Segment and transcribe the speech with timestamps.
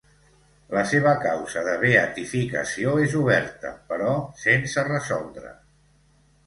[0.75, 5.55] La seva causa de beatificació és oberta, però sense resoldre.